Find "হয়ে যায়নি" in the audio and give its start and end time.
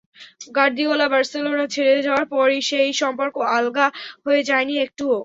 4.25-4.73